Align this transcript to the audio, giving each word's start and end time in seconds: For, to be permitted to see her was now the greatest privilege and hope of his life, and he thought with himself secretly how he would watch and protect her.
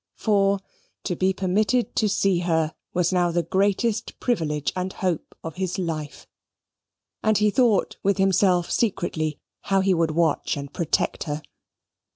For, 0.15 0.59
to 1.03 1.15
be 1.15 1.31
permitted 1.31 1.95
to 1.97 2.09
see 2.09 2.39
her 2.39 2.73
was 2.91 3.13
now 3.13 3.29
the 3.29 3.43
greatest 3.43 4.19
privilege 4.19 4.73
and 4.75 4.91
hope 4.93 5.35
of 5.43 5.57
his 5.57 5.77
life, 5.77 6.25
and 7.21 7.37
he 7.37 7.51
thought 7.51 7.97
with 8.01 8.17
himself 8.17 8.71
secretly 8.71 9.37
how 9.65 9.81
he 9.81 9.93
would 9.93 10.09
watch 10.09 10.57
and 10.57 10.73
protect 10.73 11.25
her. 11.25 11.43